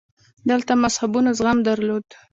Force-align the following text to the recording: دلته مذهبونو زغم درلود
دلته 0.49 0.71
مذهبونو 0.83 1.29
زغم 1.37 1.59
درلود 1.67 2.07